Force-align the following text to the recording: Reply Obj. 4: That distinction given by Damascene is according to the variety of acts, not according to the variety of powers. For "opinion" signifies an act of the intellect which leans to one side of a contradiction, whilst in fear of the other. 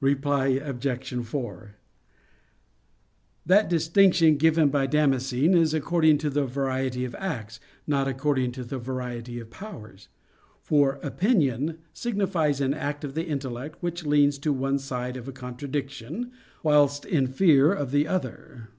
Reply 0.00 0.46
Obj. 0.64 1.14
4: 1.26 1.76
That 3.44 3.68
distinction 3.68 4.38
given 4.38 4.70
by 4.70 4.86
Damascene 4.86 5.52
is 5.52 5.74
according 5.74 6.16
to 6.16 6.30
the 6.30 6.46
variety 6.46 7.04
of 7.04 7.14
acts, 7.16 7.60
not 7.86 8.08
according 8.08 8.52
to 8.52 8.64
the 8.64 8.78
variety 8.78 9.38
of 9.38 9.50
powers. 9.50 10.08
For 10.62 10.94
"opinion" 11.02 11.76
signifies 11.92 12.62
an 12.62 12.72
act 12.72 13.04
of 13.04 13.12
the 13.12 13.26
intellect 13.26 13.76
which 13.82 14.06
leans 14.06 14.38
to 14.38 14.50
one 14.54 14.78
side 14.78 15.14
of 15.18 15.28
a 15.28 15.32
contradiction, 15.32 16.32
whilst 16.62 17.04
in 17.04 17.26
fear 17.26 17.70
of 17.70 17.90
the 17.90 18.08
other. 18.08 18.70